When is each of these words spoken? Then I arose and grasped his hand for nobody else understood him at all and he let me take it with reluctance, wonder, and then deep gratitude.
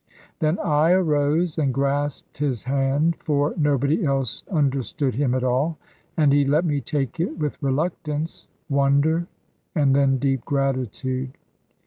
Then 0.39 0.57
I 0.57 0.93
arose 0.93 1.59
and 1.59 1.71
grasped 1.71 2.39
his 2.39 2.63
hand 2.63 3.17
for 3.17 3.53
nobody 3.55 4.03
else 4.03 4.43
understood 4.49 5.13
him 5.13 5.35
at 5.35 5.43
all 5.43 5.77
and 6.17 6.33
he 6.33 6.43
let 6.43 6.65
me 6.65 6.81
take 6.81 7.19
it 7.19 7.37
with 7.37 7.61
reluctance, 7.61 8.47
wonder, 8.67 9.27
and 9.75 9.95
then 9.95 10.17
deep 10.17 10.43
gratitude. 10.43 11.37